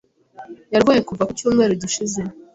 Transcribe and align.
Yarwaye 0.73 1.01
kuva 1.09 1.23
ku 1.27 1.33
cyumweru 1.39 1.73
gishize. 1.81 2.19